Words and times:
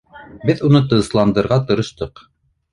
—Беҙ 0.49 0.63
уны 0.69 0.81
тынысландырырға 0.87 1.61
тырыштыҡ. 1.71 2.27